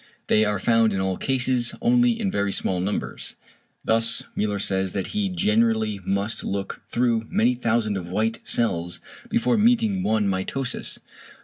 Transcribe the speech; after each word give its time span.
They 0.29 0.45
are 0.45 0.57
found 0.57 0.93
in 0.93 0.99
all 0.99 1.15
cases 1.15 1.75
only 1.79 2.19
in 2.19 2.31
very 2.31 2.51
small 2.51 2.79
numbers. 2.79 3.35
Thus 3.85 4.23
Müller 4.35 4.59
says 4.59 4.93
that 4.93 5.07
he 5.13 5.29
generally 5.29 5.99
must 6.03 6.43
look 6.43 6.81
through 6.89 7.27
many 7.29 7.53
thousands 7.53 7.99
of 7.99 8.07
white 8.07 8.39
cells 8.43 8.99
before 9.29 9.59
meeting 9.59 10.01
one 10.01 10.27
mitosis. 10.27 10.97